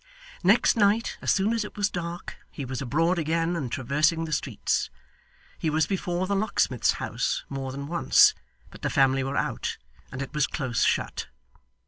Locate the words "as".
1.21-1.31, 1.53-1.63